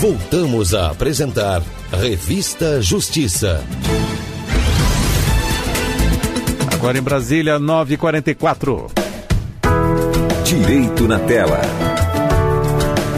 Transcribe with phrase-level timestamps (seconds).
[0.00, 1.62] Voltamos a apresentar
[1.92, 3.62] Revista Justiça.
[6.72, 8.90] Agora em Brasília, 9h44.
[10.42, 11.60] Direito na tela.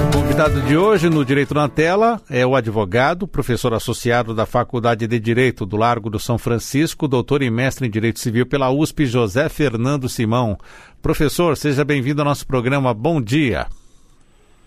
[0.08, 5.06] O convidado de hoje no Direito na Tela é o advogado, professor associado da Faculdade
[5.06, 9.06] de Direito do Largo do São Francisco, doutor e mestre em Direito Civil pela USP,
[9.06, 10.58] José Fernando Simão.
[11.00, 12.92] Professor, seja bem-vindo ao nosso programa.
[12.92, 13.68] Bom dia.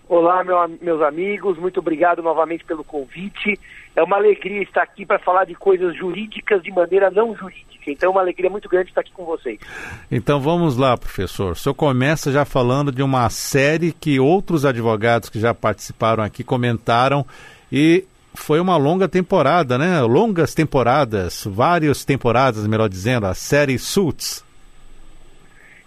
[0.08, 3.58] Olá, meu, meus amigos, muito obrigado novamente pelo convite.
[3.94, 7.90] É uma alegria estar aqui para falar de coisas jurídicas de maneira não jurídica.
[7.90, 9.58] Então, é uma alegria muito grande estar aqui com vocês.
[10.10, 11.52] Então, vamos lá, professor.
[11.52, 16.44] O senhor começa já falando de uma série que outros advogados que já participaram aqui
[16.44, 17.26] comentaram
[17.72, 20.00] e foi uma longa temporada, né?
[20.02, 24.44] Longas temporadas, várias temporadas, melhor dizendo, a série Suits.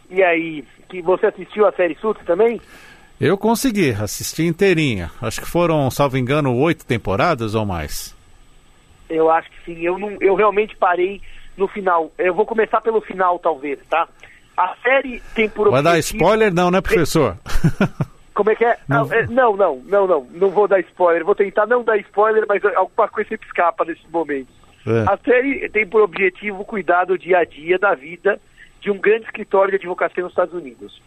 [0.09, 2.59] E aí, que você assistiu a série Suits também?
[3.19, 5.11] Eu consegui, assisti inteirinha.
[5.21, 8.15] Acho que foram, salvo engano, oito temporadas ou mais.
[9.09, 9.81] Eu acho que sim.
[9.81, 11.21] Eu, não, eu realmente parei
[11.57, 12.13] no final.
[12.17, 14.07] Eu vou começar pelo final, talvez, tá?
[14.55, 17.37] A série tem por Vai dar spoiler não, né, professor?
[18.33, 18.77] Como é que é?
[18.87, 19.03] Não.
[19.11, 19.27] Ah, é?
[19.27, 20.27] não, não, não, não.
[20.31, 21.25] Não vou dar spoiler.
[21.25, 24.47] Vou tentar não dar spoiler, mas alguma coisa sempre escapa nesse momento.
[24.87, 25.11] É.
[25.11, 28.39] A série tem por objetivo cuidar do dia a dia da vida
[28.79, 31.01] de um grande escritório de advocacia nos Estados Unidos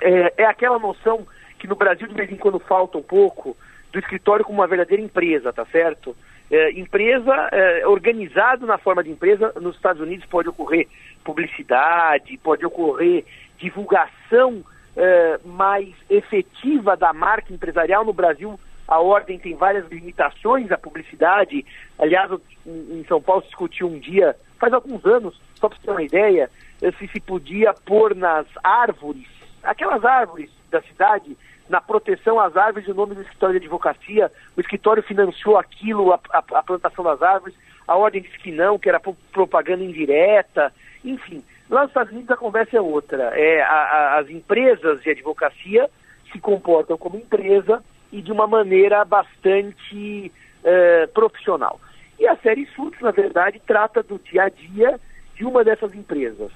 [0.00, 1.26] é, é aquela noção
[1.58, 3.56] que no Brasil de vez em quando falta um pouco
[3.92, 6.16] do escritório como uma verdadeira empresa, tá certo?
[6.50, 10.86] É, empresa, é, organizado na forma de empresa, nos Estados Unidos pode ocorrer
[11.24, 13.24] publicidade, pode ocorrer
[13.58, 14.62] divulgação
[14.96, 18.04] é, mais efetiva da marca empresarial.
[18.04, 21.64] No Brasil, a ordem tem várias limitações à publicidade.
[21.98, 22.30] Aliás,
[22.64, 26.02] em São Paulo se discutiu um dia, faz alguns anos, só para você ter uma
[26.02, 29.35] ideia, se se podia pôr nas árvores
[29.66, 31.36] aquelas árvores da cidade,
[31.68, 36.20] na proteção às árvores, o nome do escritório de advocacia, o escritório financiou aquilo, a,
[36.30, 37.56] a, a plantação das árvores,
[37.86, 39.00] a ordem disse que não, que era
[39.32, 40.72] propaganda indireta,
[41.04, 41.42] enfim.
[41.68, 43.32] Lá nos Estados Unidos a conversa é outra.
[43.34, 45.90] É, a, a, as empresas de advocacia
[46.32, 50.32] se comportam como empresa e de uma maneira bastante
[50.64, 51.80] é, profissional.
[52.18, 54.98] E a série Suits, na verdade, trata do dia a dia
[55.34, 56.50] de uma dessas empresas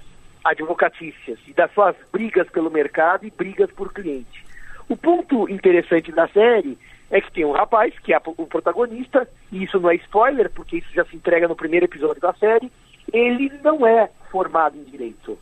[0.45, 4.45] advocatícias e das suas brigas pelo mercado e brigas por cliente.
[4.89, 6.77] O ponto interessante da série
[7.11, 10.79] é que tem um rapaz, que é o protagonista, e isso não é spoiler, porque
[10.79, 12.71] isso já se entrega no primeiro episódio da série,
[13.13, 15.39] ele não é formado em direito,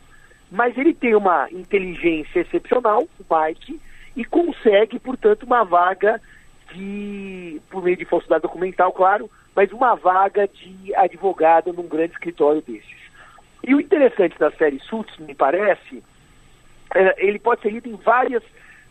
[0.51, 3.79] mas ele tem uma inteligência excepcional, o Mike,
[4.15, 6.19] e consegue, portanto, uma vaga
[6.73, 12.61] de, por meio de falsidade documental, claro, mas uma vaga de advogado num grande escritório
[12.61, 12.98] desses.
[13.63, 16.03] E o interessante da série Suits, me parece,
[16.95, 18.43] é, ele pode ser lido em várias,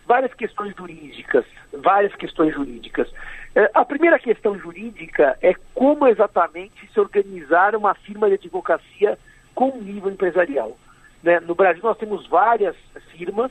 [0.07, 3.09] várias questões jurídicas, várias questões jurídicas.
[3.55, 9.19] É, a primeira questão jurídica é como exatamente se organizar uma firma de advocacia
[9.55, 10.77] com nível empresarial.
[11.23, 11.41] Né?
[11.41, 12.77] No Brasil nós temos várias
[13.11, 13.51] firmas,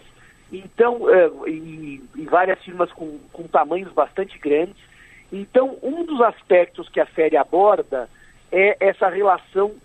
[0.51, 4.77] então, é, e, e, várias firmas com, com tamanhos bastante grandes.
[5.31, 8.09] Então, um dos aspectos que a série aborda
[8.49, 9.75] é essa relação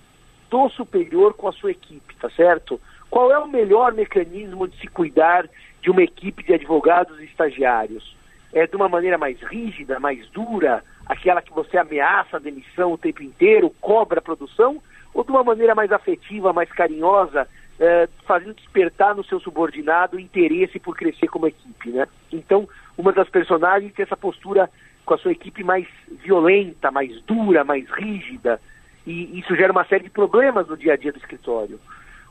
[0.52, 2.78] do superior com a sua equipe, tá certo?
[3.08, 5.48] Qual é o melhor mecanismo de se cuidar
[5.80, 8.14] de uma equipe de advogados e estagiários?
[8.52, 12.98] É de uma maneira mais rígida, mais dura, aquela que você ameaça a demissão o
[12.98, 14.82] tempo inteiro, cobra a produção,
[15.14, 17.48] ou de uma maneira mais afetiva, mais carinhosa,
[17.80, 22.06] é, fazendo despertar no seu subordinado interesse por crescer como equipe, né?
[22.30, 22.68] Então,
[22.98, 24.68] uma das personagens tem essa postura
[25.06, 25.86] com a sua equipe mais
[26.22, 28.60] violenta, mais dura, mais rígida,
[29.06, 31.80] e isso gera uma série de problemas no dia a dia do escritório.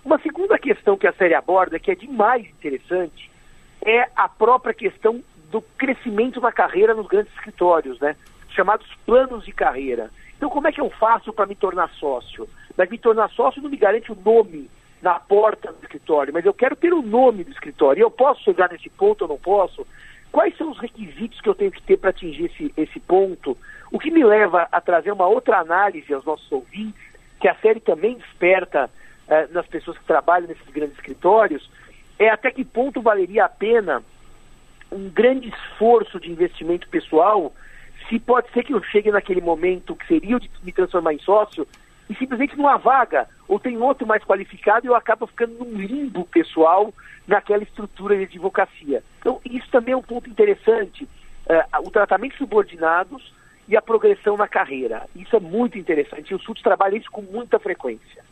[0.04, 3.30] Uma segunda questão que a série aborda, que é demais interessante,
[3.86, 5.22] é a própria questão
[5.52, 8.16] do crescimento da carreira nos grandes escritórios, né?
[8.50, 10.10] chamados planos de carreira.
[10.38, 12.48] Então, como é que eu faço para me tornar sócio?
[12.76, 14.70] Mas me tornar sócio não me garante o nome
[15.02, 18.02] na porta do escritório, mas eu quero ter o nome do escritório.
[18.02, 19.86] Eu posso chegar nesse ponto ou não posso?
[20.32, 23.58] Quais são os requisitos que eu tenho que ter para atingir esse, esse ponto?
[23.92, 27.02] O que me leva a trazer uma outra análise aos nossos ouvintes,
[27.40, 28.90] que a série também desperta
[29.28, 31.70] eh, nas pessoas que trabalham nesses grandes escritórios,
[32.18, 34.02] é até que ponto valeria a pena
[34.92, 37.54] um grande esforço de investimento pessoal,
[38.08, 41.20] se pode ser que eu chegue naquele momento que seria o de me transformar em
[41.20, 41.68] sócio,
[42.10, 45.78] e simplesmente não há vaga, ou tem outro mais qualificado e eu acabo ficando num
[45.78, 46.94] limbo pessoal
[47.26, 49.02] naquela estrutura de advocacia.
[49.20, 51.06] Então, isso também é um ponto interessante.
[51.06, 53.34] Uh, o tratamento subordinados
[53.72, 55.08] e a progressão na carreira.
[55.16, 58.24] Isso é muito interessante e o SUS trabalha isso com muita frequência.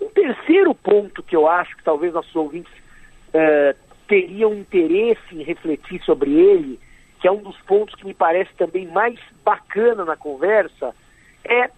[0.00, 6.00] Um terceiro ponto que eu acho que talvez nossos ouvintes uh, teriam interesse em refletir
[6.04, 6.78] sobre ele
[7.20, 10.94] que é um dos pontos que me parece também mais bacana na conversa,
[11.44, 11.70] é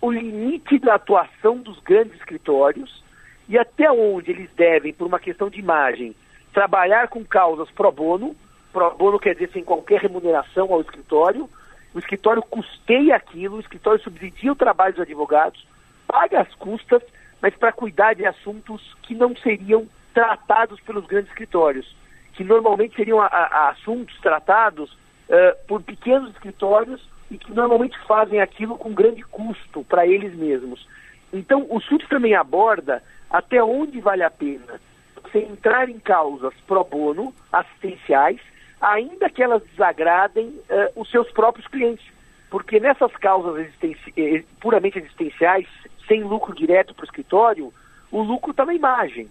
[0.00, 3.02] o limite da atuação dos grandes escritórios
[3.48, 6.14] e até onde eles devem, por uma questão de imagem,
[6.52, 8.36] trabalhar com causas pro bono,
[8.72, 11.48] pro bono quer dizer sem qualquer remuneração ao escritório,
[11.94, 15.66] o escritório custeia aquilo, o escritório subsidia o trabalho dos advogados,
[16.06, 17.02] paga as custas,
[17.40, 21.96] mas para cuidar de assuntos que não seriam tratados pelos grandes escritórios,
[22.34, 28.40] que normalmente seriam a, a, assuntos tratados uh, por pequenos escritórios e que normalmente fazem
[28.40, 30.86] aquilo com grande custo para eles mesmos.
[31.32, 34.80] Então, o SUS também aborda até onde vale a pena
[35.22, 38.40] você entrar em causas pro bono, assistenciais,
[38.82, 42.04] ainda que elas desagradem uh, os seus próprios clientes.
[42.50, 45.66] Porque nessas causas existenci eh, puramente existenciais,
[46.06, 47.72] sem lucro direto para o escritório,
[48.10, 49.30] o lucro está na imagem.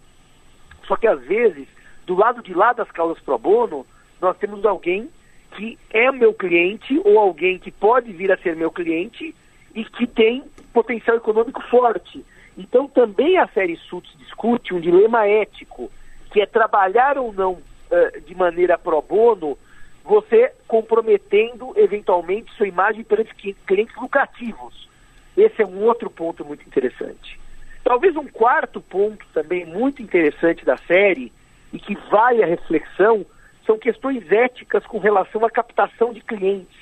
[0.88, 1.68] Só que às vezes,
[2.08, 3.86] do lado de lá das causas pro bono,
[4.20, 5.08] nós temos alguém
[5.52, 9.36] que é meu cliente ou alguém que pode vir a ser meu cliente
[9.76, 10.44] e que tem
[10.74, 12.26] potencial econômico forte.
[12.58, 15.92] Então também a série Suits discute um dilema ético,
[16.32, 19.58] que é trabalhar ou não uh, de maneira pro bono,
[20.04, 23.34] você comprometendo eventualmente sua imagem perante
[23.66, 24.90] clientes lucrativos.
[25.38, 27.40] Esse é um outro ponto muito interessante.
[27.84, 31.32] Talvez um quarto ponto também muito interessante da série
[31.74, 33.26] e que vale a reflexão
[33.66, 36.80] são questões éticas com relação à captação de clientes.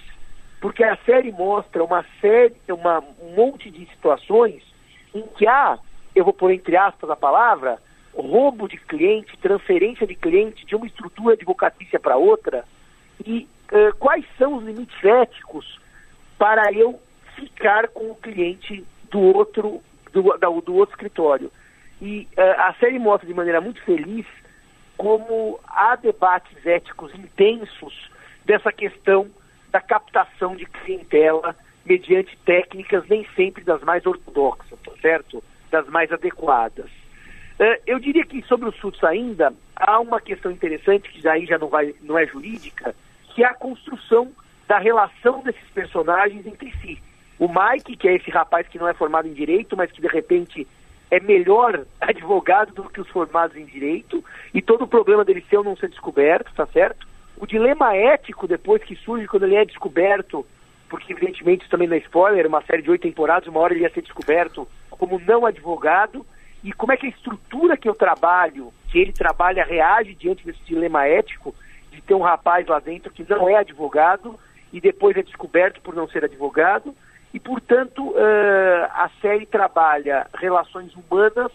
[0.60, 4.64] Porque a série mostra uma série, uma, um monte de situações
[5.14, 5.78] em que há,
[6.16, 7.80] eu vou pôr entre aspas a palavra,
[8.14, 12.66] roubo de cliente, transferência de cliente de uma estrutura advocatícia para outra,
[13.26, 15.80] e uh, quais são os limites éticos
[16.38, 17.00] para eu
[17.36, 20.22] ficar com o cliente do outro, do,
[20.62, 21.52] do outro escritório.
[22.02, 24.26] E uh, a série mostra de maneira muito feliz
[24.98, 28.10] como há debates éticos intensos
[28.46, 29.30] dessa questão
[29.72, 35.44] da captação de clientela mediante técnicas nem sempre das mais ortodoxas, tá certo?
[35.72, 36.90] Das mais adequadas.
[37.60, 41.58] Uh, eu diria que sobre os SUTS ainda há uma questão interessante que aí já
[41.58, 42.96] não, vai, não é jurídica,
[43.34, 44.32] que é a construção
[44.68, 47.02] da relação desses personagens entre si.
[47.38, 50.08] O Mike, que é esse rapaz que não é formado em direito, mas que de
[50.08, 50.66] repente
[51.12, 54.24] é melhor advogado do que os formados em direito,
[54.54, 57.08] e todo o problema dele ser ou não ser descoberto, tá certo?
[57.38, 60.46] O dilema ético depois que surge quando ele é descoberto
[60.90, 63.84] porque evidentemente isso também não é spoiler, uma série de oito temporadas, uma hora ele
[63.84, 66.26] ia ser descoberto como não advogado,
[66.64, 70.60] e como é que a estrutura que eu trabalho, que ele trabalha, reage diante desse
[70.66, 71.56] dilema ético
[71.92, 74.40] de ter um rapaz lá dentro que não é advogado
[74.72, 76.94] e depois é descoberto por não ser advogado,
[77.34, 81.52] e portanto uh, a série trabalha relações humanas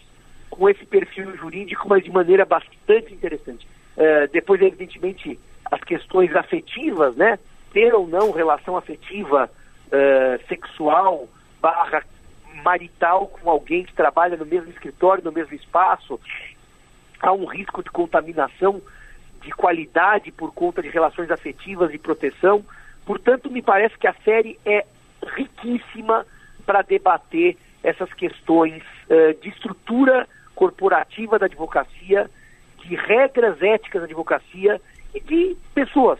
[0.49, 3.67] com esse perfil jurídico, mas de maneira bastante interessante.
[3.97, 5.39] Uh, depois, evidentemente,
[5.71, 7.39] as questões afetivas, né?
[7.73, 9.49] ter ou não relação afetiva
[9.87, 11.27] uh, sexual
[11.61, 12.03] barra
[12.65, 16.19] marital com alguém que trabalha no mesmo escritório, no mesmo espaço,
[17.21, 18.81] há um risco de contaminação
[19.41, 22.65] de qualidade por conta de relações afetivas e proteção.
[23.05, 24.83] Portanto, me parece que a série é
[25.37, 26.25] riquíssima
[26.65, 32.29] para debater essas questões uh, de estrutura corporativa da advocacia,
[32.79, 34.81] de regras éticas da advocacia
[35.13, 36.19] e de pessoas,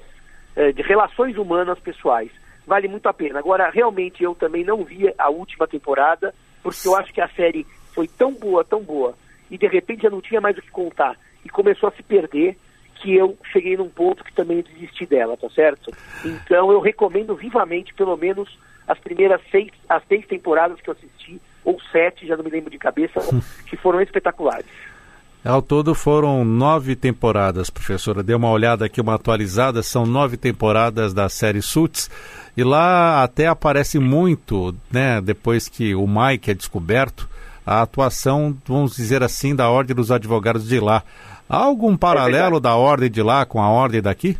[0.55, 2.31] eh, de relações humanas pessoais.
[2.65, 3.39] Vale muito a pena.
[3.39, 7.65] Agora, realmente, eu também não vi a última temporada, porque eu acho que a série
[7.93, 9.15] foi tão boa, tão boa,
[9.49, 12.57] e de repente já não tinha mais o que contar, e começou a se perder,
[12.95, 15.91] que eu cheguei num ponto que também desisti dela, tá certo?
[16.23, 18.57] Então, eu recomendo vivamente, pelo menos,
[18.87, 22.69] as primeiras seis, as seis temporadas que eu assisti, ou sete, já não me lembro
[22.69, 23.19] de cabeça,
[23.67, 24.65] que foram espetaculares.
[25.45, 28.23] Ao todo foram nove temporadas, professora.
[28.23, 29.83] Deu uma olhada aqui, uma atualizada.
[29.83, 32.09] São nove temporadas da série Suits.
[32.57, 37.29] E lá até aparece muito, né, depois que o Mike é descoberto,
[37.63, 41.03] a atuação, vamos dizer assim, da Ordem dos Advogados de lá.
[41.47, 44.35] Há algum paralelo é da Ordem de lá com a Ordem daqui?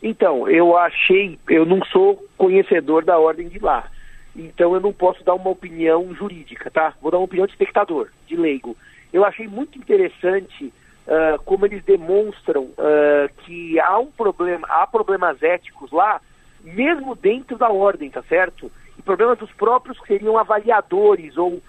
[0.00, 3.88] Então, eu achei, eu não sou conhecedor da Ordem de lá.
[4.36, 6.94] Então eu não posso dar uma opinião jurídica, tá?
[7.02, 8.76] Vou dar uma opinião de espectador, de leigo
[9.12, 10.72] eu achei muito interessante
[11.06, 16.20] uh, como eles demonstram uh, que há um problema, há problemas éticos lá,
[16.62, 18.70] mesmo dentro da ordem, tá certo?
[18.98, 21.62] E problemas dos próprios que seriam avaliadores ou uh,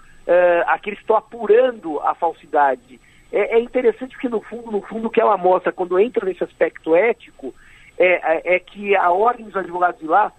[0.66, 3.00] aqueles que estão apurando a falsidade.
[3.32, 6.44] É, é, interessante porque no fundo, no fundo, o que ela mostra quando entra nesse
[6.44, 7.52] aspecto ético
[7.98, 10.32] é, é, é que a ordem dos advogados de lá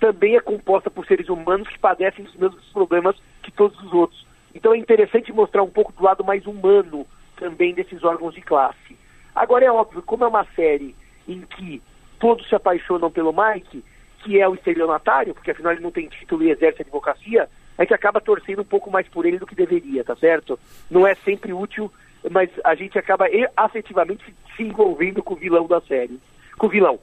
[0.00, 4.26] também é composta por seres humanos que padecem dos mesmos problemas que todos os outros.
[4.54, 7.06] Então é interessante mostrar um pouco do lado mais humano
[7.36, 8.96] também desses órgãos de classe.
[9.34, 10.94] Agora é óbvio, como é uma série
[11.26, 11.82] em que
[12.18, 13.84] todos se apaixonam pelo Mike,
[14.18, 17.94] que é o estelionatário, porque afinal ele não tem título e exerce advocacia, a gente
[17.94, 20.58] acaba torcendo um pouco mais por ele do que deveria, tá certo?
[20.90, 21.90] Não é sempre útil,
[22.30, 26.20] mas a gente acaba afetivamente se envolvendo com o vilão da série.
[26.58, 27.00] Com o vilão.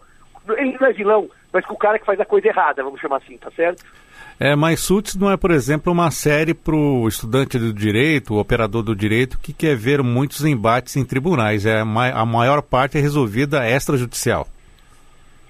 [0.57, 3.17] Ele não é vilão, mas com o cara que faz a coisa errada, vamos chamar
[3.17, 3.83] assim, tá certo?
[4.39, 8.39] É, mas Suits não é, por exemplo, uma série para o estudante do direito, o
[8.39, 11.65] operador do direito, que quer ver muitos embates em tribunais.
[11.65, 14.47] É, a maior parte é resolvida extrajudicial.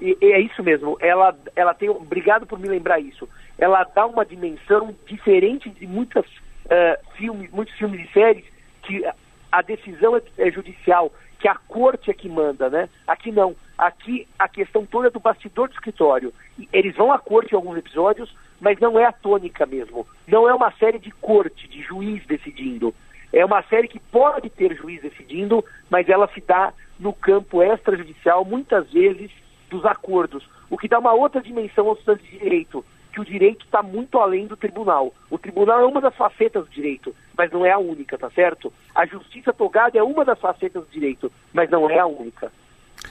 [0.02, 0.98] E, é isso mesmo.
[1.00, 1.90] Ela, ela tem.
[1.90, 3.30] Obrigado por me lembrar isso.
[3.58, 8.46] Ela dá uma dimensão diferente de muitas uh, filmes, muitos filmes e séries
[8.84, 9.06] que
[9.52, 12.90] a decisão é, é judicial, que a corte é que manda, né?
[13.06, 13.56] Aqui não.
[13.80, 16.34] Aqui a questão toda é do bastidor do escritório.
[16.74, 20.06] Eles vão à corte em alguns episódios, mas não é a tônica mesmo.
[20.28, 22.94] Não é uma série de corte, de juiz decidindo.
[23.32, 28.44] É uma série que pode ter juiz decidindo, mas ela se dá no campo extrajudicial,
[28.44, 29.32] muitas vezes,
[29.70, 30.46] dos acordos.
[30.70, 32.84] O que dá uma outra dimensão ao sistema de direito,
[33.14, 35.14] que o direito está muito além do tribunal.
[35.30, 38.74] O tribunal é uma das facetas do direito, mas não é a única, tá certo?
[38.94, 42.52] A justiça togada é uma das facetas do direito, mas não é a única.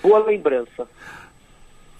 [0.02, 0.86] Boa lembrança.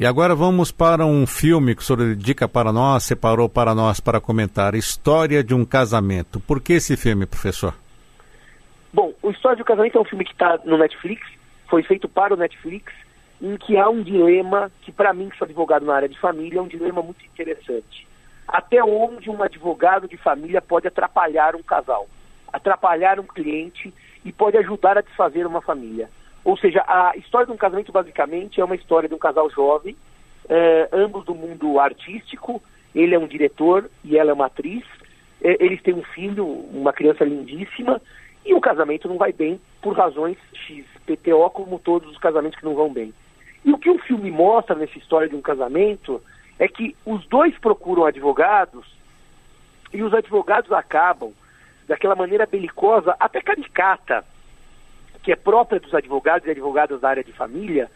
[0.01, 3.99] E agora vamos para um filme que o senhor dedica para nós, separou para nós
[3.99, 6.39] para comentar, História de um Casamento.
[6.39, 7.75] Por que esse filme, professor?
[8.93, 11.27] Bom, o História de um Casamento é um filme que está no Netflix,
[11.69, 12.93] foi feito para o Netflix,
[13.43, 16.59] em que há um dilema que, para mim, que sou advogado na área de família,
[16.59, 18.07] é um dilema muito interessante.
[18.47, 22.09] Até onde um advogado de família pode atrapalhar um casal,
[22.53, 23.93] atrapalhar um cliente
[24.25, 26.09] e pode ajudar a desfazer uma família.
[26.45, 29.97] Ou seja, a história de um casamento basicamente é uma história de um casal jovem,
[30.49, 32.63] eh, ambos do mundo artístico.
[32.95, 34.85] Ele é um diretor e ela é uma atriz.
[35.43, 38.01] Eh, eles têm um filho, uma criança lindíssima,
[38.45, 42.65] e o casamento não vai bem por razões X, PTO, como todos os casamentos que
[42.65, 43.13] não vão bem.
[43.65, 46.23] E o que o filme mostra nessa história de um casamento
[46.59, 48.87] é que os dois procuram advogados
[49.93, 51.33] e os advogados acabam,
[51.87, 54.25] daquela maneira belicosa, até caricata,
[55.23, 57.91] que é própria dos advogados e advogadas da área de família,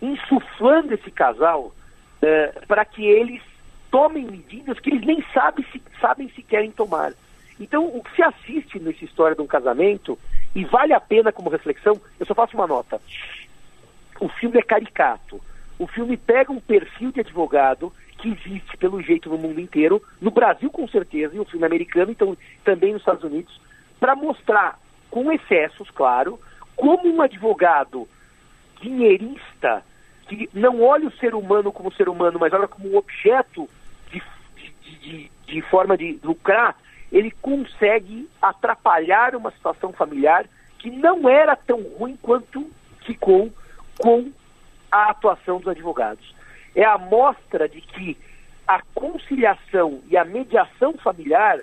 [0.00, 1.72] insuflando esse casal
[2.22, 3.42] é, para que eles
[3.90, 7.12] tomem medidas que eles nem sabem se, sabem se querem tomar.
[7.58, 10.18] Então, o que se assiste nessa história de um casamento,
[10.54, 13.00] e vale a pena como reflexão, eu só faço uma nota.
[14.18, 15.40] O filme é caricato.
[15.78, 20.30] O filme pega um perfil de advogado que existe, pelo jeito, no mundo inteiro, no
[20.30, 23.60] Brasil com certeza, e o filme americano, então também nos Estados Unidos,
[23.98, 24.78] para mostrar,
[25.10, 26.38] com excessos, claro,
[26.80, 28.08] como um advogado
[28.80, 29.84] dinheirista,
[30.26, 33.68] que não olha o ser humano como ser humano, mas olha como um objeto
[34.10, 34.22] de,
[34.56, 36.74] de, de, de forma de lucrar,
[37.12, 40.46] ele consegue atrapalhar uma situação familiar
[40.78, 42.70] que não era tão ruim quanto
[43.04, 43.52] ficou
[43.98, 44.32] com
[44.90, 46.34] a atuação dos advogados.
[46.74, 48.16] É a mostra de que
[48.66, 51.60] a conciliação e a mediação familiar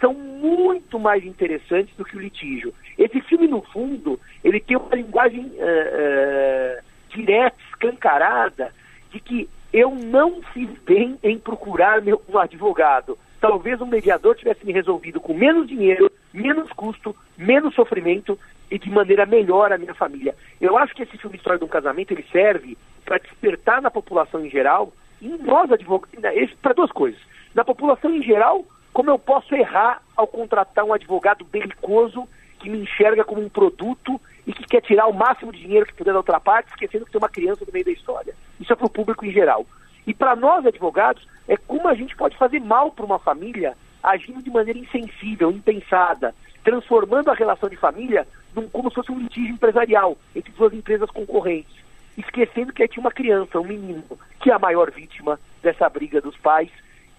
[0.00, 2.72] são muito mais interessantes do que o litígio.
[2.98, 8.72] Esse filme, no fundo, ele tem uma linguagem uh, uh, direta, escancarada,
[9.10, 13.18] de que eu não fiz bem em procurar meu, um advogado.
[13.40, 18.38] Talvez um mediador tivesse me resolvido com menos dinheiro, menos custo, menos sofrimento
[18.70, 20.34] e de maneira melhor a minha família.
[20.60, 24.44] Eu acho que esse filme História de um Casamento ele serve para despertar na população
[24.44, 27.20] em geral, e nós advogados, para duas coisas.
[27.54, 32.28] Na população em geral, como eu posso errar ao contratar um advogado belicoso
[32.60, 35.94] que me enxerga como um produto e que quer tirar o máximo de dinheiro que
[35.94, 38.34] puder da outra parte, esquecendo que tem uma criança no meio da história?
[38.60, 39.66] Isso é para o público em geral.
[40.06, 44.42] E para nós, advogados, é como a gente pode fazer mal para uma família agindo
[44.42, 49.54] de maneira insensível, impensada, transformando a relação de família num, como se fosse um litígio
[49.54, 51.74] empresarial entre duas empresas concorrentes,
[52.16, 54.04] esquecendo que tinha uma criança, um menino,
[54.40, 56.70] que é a maior vítima dessa briga dos pais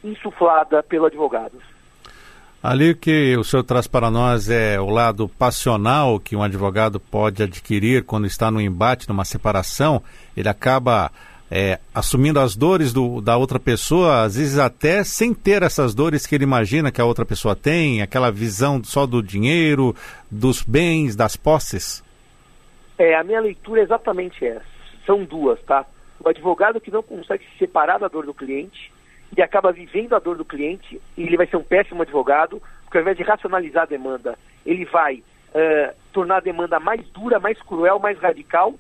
[0.03, 1.61] insuflada pelo advogado.
[2.63, 6.99] Ali o que o senhor traz para nós é o lado passional que um advogado
[6.99, 10.03] pode adquirir quando está no embate, numa separação.
[10.37, 11.11] Ele acaba
[11.49, 16.27] é, assumindo as dores do, da outra pessoa, às vezes até sem ter essas dores
[16.27, 19.95] que ele imagina que a outra pessoa tem, aquela visão só do dinheiro,
[20.29, 22.03] dos bens, das posses.
[22.95, 24.63] É, a minha leitura é exatamente essa.
[25.03, 25.83] São duas, tá?
[26.23, 28.91] O advogado que não consegue se separar da dor do cliente
[29.35, 32.97] e acaba vivendo a dor do cliente, e ele vai ser um péssimo advogado, porque
[32.97, 37.61] ao invés de racionalizar a demanda, ele vai uh, tornar a demanda mais dura, mais
[37.61, 38.73] cruel, mais radical.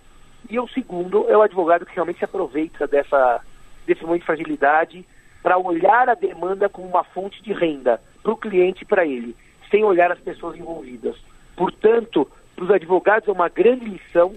[0.49, 3.41] E o segundo é o advogado que realmente se aproveita dessa,
[3.85, 5.05] desse momento de fragilidade
[5.41, 9.35] para olhar a demanda como uma fonte de renda para o cliente e para ele,
[9.69, 11.15] sem olhar as pessoas envolvidas.
[11.55, 14.35] Portanto, para os advogados é uma grande lição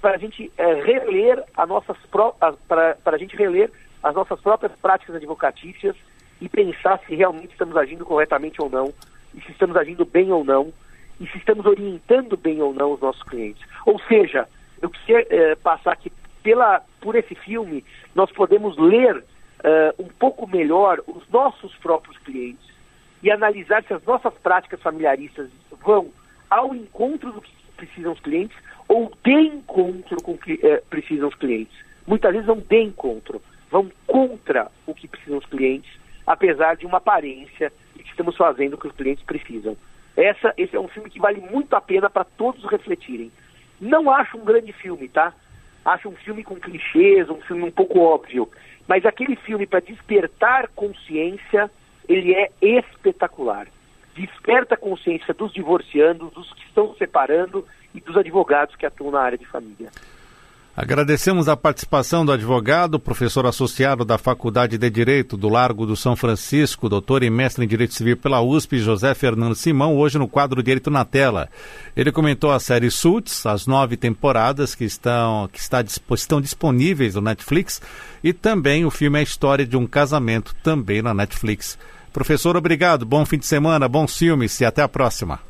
[0.00, 3.70] para a gente é, reler as nossas para a gente reler
[4.02, 5.96] as nossas próprias práticas advocatícias
[6.40, 8.92] e pensar se realmente estamos agindo corretamente ou não,
[9.34, 10.72] e se estamos agindo bem ou não,
[11.20, 13.62] e se estamos orientando bem ou não os nossos clientes.
[13.84, 14.48] Ou seja,
[14.80, 16.12] eu queria é, passar que
[16.42, 22.66] pela, por esse filme nós podemos ler uh, um pouco melhor os nossos próprios clientes
[23.22, 25.50] e analisar se as nossas práticas familiaristas
[25.82, 26.10] vão
[26.48, 28.56] ao encontro do que precisam os clientes
[28.88, 31.76] ou de encontro com o que uh, precisam os clientes.
[32.06, 33.42] Muitas vezes vão de encontro,
[34.18, 35.90] contra o que precisam os clientes,
[36.26, 39.76] apesar de uma aparência de que estamos fazendo o que os clientes precisam.
[40.16, 43.30] Essa, esse é um filme que vale muito a pena para todos refletirem.
[43.80, 45.32] Não acho um grande filme, tá?
[45.84, 48.50] Acho um filme com clichês, um filme um pouco óbvio.
[48.88, 51.70] Mas aquele filme para despertar consciência,
[52.08, 53.68] ele é espetacular.
[54.16, 59.12] Desperta a consciência dos divorciandos, dos que estão se separando e dos advogados que atuam
[59.12, 59.90] na área de família.
[60.80, 66.14] Agradecemos a participação do advogado, professor associado da Faculdade de Direito do Largo do São
[66.14, 70.62] Francisco, doutor e mestre em Direito Civil pela USP, José Fernando Simão, hoje no quadro
[70.62, 71.48] Direito na Tela.
[71.96, 77.22] Ele comentou a série Suits, as nove temporadas que estão, que está, estão disponíveis no
[77.22, 77.82] Netflix,
[78.22, 81.76] e também o filme A História de um Casamento, também na Netflix.
[82.12, 85.47] Professor, obrigado, bom fim de semana, bons filmes e até a próxima.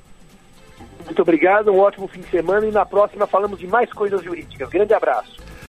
[1.08, 4.68] Muito obrigado, um ótimo fim de semana e na próxima falamos de mais coisas jurídicas.
[4.68, 5.48] Grande abraço.